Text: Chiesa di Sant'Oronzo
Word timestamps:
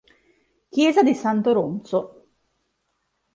Chiesa 0.69 1.03
di 1.03 1.13
Sant'Oronzo 1.13 1.99